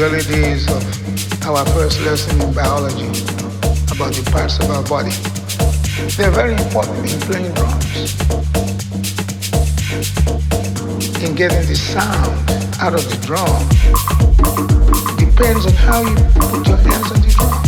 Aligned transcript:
the 0.00 0.06
early 0.06 0.22
days 0.22 0.66
of 0.70 1.46
our 1.46 1.66
first 1.74 2.00
lesson 2.00 2.40
in 2.40 2.54
biology 2.54 3.04
about 3.92 4.14
the 4.14 4.22
parts 4.32 4.58
of 4.58 4.70
our 4.70 4.82
body. 4.84 5.12
They're 6.16 6.30
very 6.30 6.54
important 6.54 7.12
in 7.12 7.20
playing 7.20 7.52
drums, 7.52 8.16
in 11.22 11.34
getting 11.34 11.66
the 11.68 11.76
sound 11.76 12.32
out 12.80 12.94
of 12.94 13.04
the 13.10 13.16
drum. 13.26 13.68
Depends 15.18 15.66
on 15.66 15.72
how 15.74 16.00
you 16.00 16.16
put 16.48 16.66
your 16.66 16.78
hands 16.78 17.12
on 17.12 17.20
the 17.20 17.28
drum. 17.36 17.60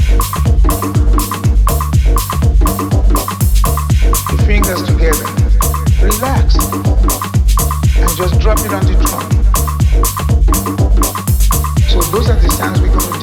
The 4.30 4.42
fingers 4.46 4.82
together, 4.88 5.28
relax, 6.00 6.56
and 7.98 8.08
just 8.16 8.40
drop 8.40 8.58
it 8.60 8.72
on 8.72 8.86
the 8.86 8.94
drum. 9.04 9.41
Those 12.12 12.28
are 12.28 12.38
the 12.38 12.50
sounds 12.50 12.78
we're 12.82 12.88
going 12.88 13.20
to. 13.20 13.21